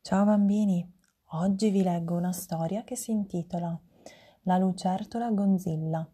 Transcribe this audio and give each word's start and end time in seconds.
Ciao 0.00 0.24
bambini, 0.24 0.90
oggi 1.32 1.68
vi 1.68 1.82
leggo 1.82 2.14
una 2.14 2.32
storia 2.32 2.82
che 2.82 2.96
si 2.96 3.10
intitola 3.10 3.78
La 4.44 4.56
lucertola 4.56 5.30
Gonzilla 5.30 6.08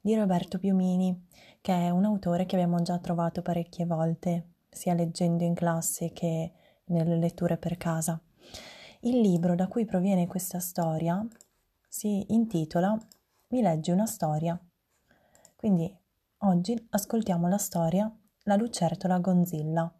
di 0.00 0.14
Roberto 0.14 0.58
Piumini, 0.58 1.26
che 1.60 1.72
è 1.72 1.90
un 1.90 2.04
autore 2.04 2.46
che 2.46 2.54
abbiamo 2.54 2.80
già 2.82 2.98
trovato 2.98 3.42
parecchie 3.42 3.86
volte, 3.86 4.52
sia 4.68 4.94
leggendo 4.94 5.42
in 5.42 5.54
classe 5.54 6.12
che 6.12 6.52
nelle 6.84 7.16
letture 7.16 7.56
per 7.56 7.76
casa. 7.76 8.20
Il 9.00 9.20
libro 9.20 9.56
da 9.56 9.66
cui 9.66 9.84
proviene 9.84 10.28
questa 10.28 10.60
storia 10.60 11.26
si 11.88 12.24
intitola 12.28 12.96
Mi 13.48 13.62
leggi 13.62 13.90
una 13.90 14.06
storia. 14.06 14.56
Quindi 15.56 15.92
oggi 16.38 16.86
ascoltiamo 16.90 17.48
la 17.48 17.58
storia 17.58 18.08
La 18.44 18.54
lucertola 18.54 19.18
Gonzilla. 19.18 19.92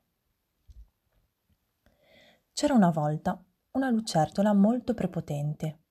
C'era 2.52 2.74
una 2.74 2.90
volta 2.90 3.42
una 3.72 3.90
lucertola 3.90 4.52
molto 4.52 4.94
prepotente. 4.94 5.84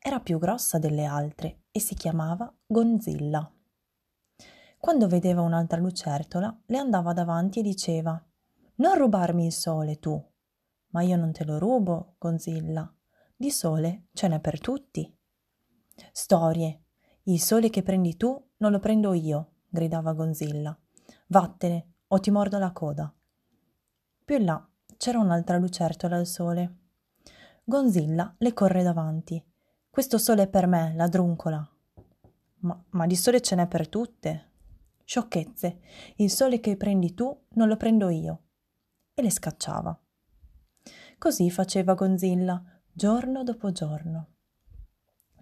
Era 0.00 0.20
più 0.20 0.38
grossa 0.38 0.78
delle 0.78 1.04
altre 1.04 1.64
e 1.70 1.80
si 1.80 1.94
chiamava 1.94 2.52
Gonzilla. 2.66 3.50
Quando 4.78 5.08
vedeva 5.08 5.40
un'altra 5.40 5.80
lucertola, 5.80 6.62
le 6.66 6.78
andava 6.78 7.12
davanti 7.12 7.60
e 7.60 7.62
diceva 7.62 8.22
Non 8.76 8.94
rubarmi 8.96 9.46
il 9.46 9.52
sole 9.52 9.98
tu. 9.98 10.22
Ma 10.88 11.02
io 11.02 11.16
non 11.16 11.32
te 11.32 11.44
lo 11.44 11.58
rubo, 11.58 12.14
Gonzilla. 12.18 12.92
Di 13.34 13.50
sole 13.50 14.08
ce 14.12 14.28
n'è 14.28 14.40
per 14.40 14.60
tutti. 14.60 15.12
Storie. 16.12 16.82
Il 17.24 17.40
sole 17.40 17.70
che 17.70 17.82
prendi 17.82 18.16
tu 18.16 18.50
non 18.58 18.70
lo 18.70 18.78
prendo 18.78 19.12
io, 19.12 19.54
gridava 19.68 20.12
Gonzilla. 20.12 20.78
Vattene, 21.28 21.94
o 22.08 22.20
ti 22.20 22.30
mordo 22.30 22.58
la 22.58 22.72
coda. 22.72 23.12
Più 24.24 24.36
in 24.36 24.44
là 24.44 24.68
c'era 24.96 25.18
un'altra 25.18 25.58
lucertola 25.58 26.16
al 26.16 26.26
sole. 26.26 26.76
Gonzilla 27.64 28.34
le 28.38 28.52
corre 28.52 28.82
davanti. 28.82 29.42
Questo 29.90 30.18
sole 30.18 30.42
è 30.42 30.48
per 30.48 30.66
me, 30.66 30.92
ladruncola. 30.94 31.68
Ma, 32.60 32.84
ma 32.90 33.06
di 33.06 33.16
sole 33.16 33.40
ce 33.40 33.54
n'è 33.54 33.66
per 33.66 33.88
tutte. 33.88 34.50
Sciocchezze, 35.04 35.80
il 36.16 36.30
sole 36.30 36.60
che 36.60 36.76
prendi 36.76 37.14
tu 37.14 37.34
non 37.50 37.68
lo 37.68 37.76
prendo 37.76 38.08
io. 38.08 38.42
E 39.14 39.22
le 39.22 39.30
scacciava. 39.30 39.98
Così 41.18 41.50
faceva 41.50 41.94
Gonzilla, 41.94 42.62
giorno 42.92 43.42
dopo 43.44 43.70
giorno. 43.70 44.28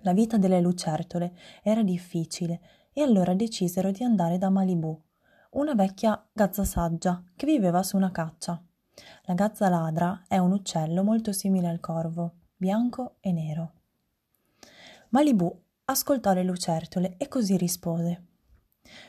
La 0.02 0.12
vita 0.12 0.36
delle 0.36 0.60
lucertole 0.60 1.36
era 1.62 1.82
difficile 1.82 2.60
e 2.92 3.02
allora 3.02 3.34
decisero 3.34 3.90
di 3.90 4.02
andare 4.04 4.36
da 4.36 4.50
Malibù, 4.50 5.00
una 5.52 5.74
vecchia 5.74 6.28
gazza 6.32 6.64
saggia 6.64 7.22
che 7.36 7.46
viveva 7.46 7.82
su 7.82 7.96
una 7.96 8.10
caccia. 8.10 8.62
La 9.24 9.34
gazza 9.34 9.68
ladra 9.68 10.24
è 10.28 10.38
un 10.38 10.52
uccello 10.52 11.02
molto 11.02 11.32
simile 11.32 11.68
al 11.68 11.80
corvo, 11.80 12.34
bianco 12.56 13.16
e 13.20 13.32
nero. 13.32 13.72
Malibù 15.10 15.62
ascoltò 15.84 16.32
le 16.32 16.44
lucertole 16.44 17.16
e 17.16 17.28
così 17.28 17.56
rispose 17.56 18.26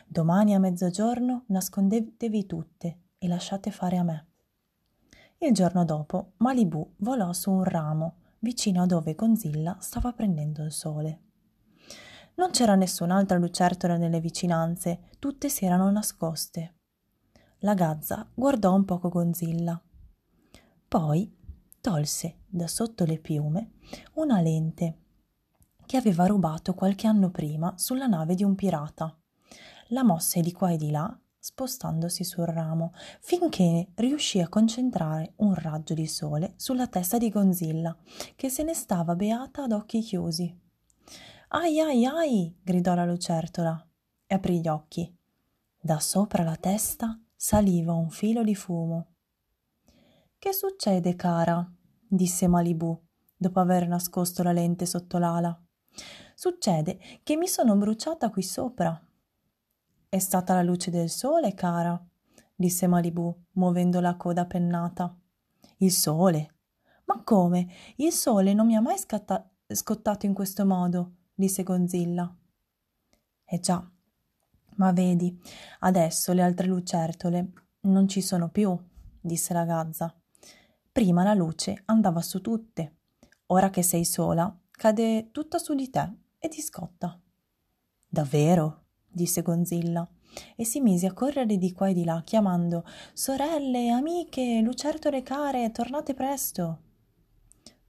Domani 0.06 0.54
a 0.54 0.60
mezzogiorno 0.60 1.46
nascondetevi 1.48 2.46
tutte 2.46 3.00
e 3.18 3.28
lasciate 3.28 3.72
fare 3.72 3.98
a 3.98 4.04
me. 4.04 4.28
Il 5.40 5.54
giorno 5.54 5.84
dopo 5.84 6.34
Malibù 6.38 6.94
volò 6.98 7.34
su 7.34 7.52
un 7.52 7.64
ramo 7.64 8.18
vicino 8.40 8.84
a 8.84 8.86
dove 8.86 9.16
Gonzilla 9.16 9.78
stava 9.80 10.14
prendendo 10.14 10.64
il 10.64 10.72
sole. 10.72 11.20
Non 12.36 12.52
c'era 12.52 12.76
nessun'altra 12.76 13.38
lucertola 13.38 13.98
nelle 13.98 14.20
vicinanze, 14.20 15.10
tutte 15.20 15.50
si 15.50 15.66
erano 15.66 15.90
nascoste. 15.92 16.76
La 17.64 17.76
gazza 17.76 18.30
guardò 18.34 18.76
un 18.76 18.84
poco 18.84 19.08
Gonzilla. 19.08 19.82
Poi 20.86 21.34
tolse 21.80 22.40
da 22.46 22.68
sotto 22.68 23.06
le 23.06 23.18
piume 23.20 23.76
una 24.16 24.42
lente 24.42 24.98
che 25.86 25.96
aveva 25.96 26.26
rubato 26.26 26.74
qualche 26.74 27.08
anno 27.08 27.30
prima 27.30 27.74
sulla 27.78 28.08
nave 28.08 28.36
di 28.36 28.44
un 28.44 28.56
pirata. 28.56 29.18
La 29.88 30.04
mosse 30.04 30.42
di 30.42 30.52
qua 30.52 30.72
e 30.72 30.78
di 30.78 30.92
là, 30.92 31.18
spostandosi 31.40 32.26
sul 32.26 32.44
ramo, 32.44 32.92
finché 33.22 33.92
riuscì 33.96 34.42
a 34.42 34.50
concentrare 34.50 35.32
un 35.38 35.54
raggio 35.54 35.94
di 35.94 36.08
sole 36.08 36.56
sulla 36.58 36.88
testa 36.88 37.18
di 37.18 37.30
Gonzilla, 37.30 37.98
che 38.36 38.50
se 38.50 38.64
ne 38.64 38.74
stava 38.74 39.16
beata 39.16 39.64
ad 39.64 39.72
occhi 39.72 40.02
chiusi. 40.02 40.54
Ai 41.50 41.80
ai 41.80 42.06
ai! 42.06 42.58
gridò 42.62 42.94
la 42.94 43.06
lucertola 43.06 43.88
e 44.28 44.36
aprì 44.36 44.60
gli 44.60 44.68
occhi. 44.68 45.18
Da 45.80 46.02
sopra 46.02 46.44
la 46.44 46.58
testa 46.58 47.18
saliva 47.46 47.92
un 47.92 48.10
filo 48.10 48.42
di 48.42 48.56
fumo. 48.56 49.16
Che 50.38 50.54
succede, 50.54 51.18
cara? 51.18 51.70
disse 52.08 52.48
Malibù, 52.48 52.98
dopo 53.36 53.60
aver 53.60 53.86
nascosto 53.86 54.44
la 54.44 54.54
lente 54.54 54.86
sotto 54.86 55.18
l'ala. 55.18 55.62
Succede 56.36 56.98
che 57.22 57.36
mi 57.36 57.50
sono 57.50 57.76
bruciata 57.76 58.30
qui 58.30 58.44
sopra. 58.44 58.98
È 60.08 60.20
stata 60.20 60.54
la 60.54 60.64
luce 60.64 60.90
del 60.90 61.10
sole, 61.10 61.54
cara, 61.54 62.02
disse 62.56 62.88
Malibù, 62.88 63.36
muovendo 63.56 64.00
la 64.00 64.16
coda 64.16 64.46
pennata. 64.46 65.14
Il 65.80 65.92
sole? 65.92 66.60
Ma 67.04 67.24
come? 67.24 67.68
Il 67.98 68.14
sole 68.14 68.54
non 68.54 68.68
mi 68.68 68.78
ha 68.78 68.82
mai 68.82 68.98
scatta- 68.98 69.52
scottato 69.68 70.26
in 70.26 70.34
questo 70.34 70.66
modo, 70.66 71.16
disse 71.34 71.64
Gonzilla. 71.64 72.34
Eh 73.44 73.60
già, 73.60 73.86
ma 74.76 74.92
vedi, 74.92 75.40
adesso 75.80 76.34
le 76.34 76.42
altre 76.42 76.68
lucertole 76.68 77.52
non 77.82 78.08
ci 78.08 78.22
sono 78.22 78.50
più, 78.50 78.78
disse 79.20 79.54
la 79.54 79.66
gazza. 79.66 80.14
Prima 80.92 81.24
la 81.24 81.34
luce 81.34 81.82
andava 81.86 82.22
su 82.22 82.42
tutte. 82.42 82.98
Ora 83.48 83.70
che 83.70 83.82
sei 83.82 84.06
sola, 84.06 84.56
cade 84.72 85.32
tutta 85.32 85.58
su 85.58 85.74
di 85.74 85.90
te 85.90 86.12
e 86.38 86.48
ti 86.50 86.62
scotta. 86.62 87.20
Davvero? 88.08 88.82
disse 89.08 89.42
Gonzilla 89.42 90.08
e 90.56 90.66
si 90.66 90.82
mise 90.82 91.08
a 91.08 91.14
correre 91.14 91.58
di 91.58 91.72
qua 91.72 91.90
e 91.90 91.94
di 91.94 92.04
là, 92.04 92.22
chiamando 92.24 92.86
Sorelle, 93.14 93.90
amiche, 93.90 94.62
lucertole 94.62 95.22
care, 95.24 95.72
tornate 95.72 96.14
presto. 96.14 96.82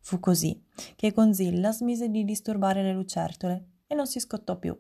Fu 0.01 0.21
così 0.21 0.63
che 0.97 1.13
Gonzilla 1.13 1.73
smise 1.73 2.11
di 2.11 2.25
disturbare 2.25 2.83
le 2.83 2.93
lucertole 2.93 3.69
e 3.87 3.95
non 3.95 4.07
si 4.07 4.21
scottò 4.21 4.59
più. 4.59 4.79